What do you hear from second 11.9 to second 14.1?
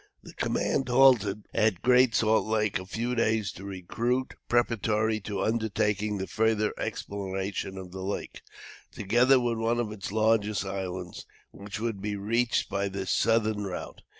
be reached by this southern route.